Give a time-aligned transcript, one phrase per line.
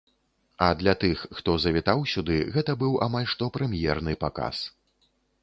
[0.67, 4.65] А для тых, хто завітаў сюды, гэта быў амаль што прэм'ерны паказ.